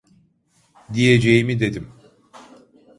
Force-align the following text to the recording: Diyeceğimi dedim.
Diyeceğimi 0.93 1.59
dedim. 1.59 1.89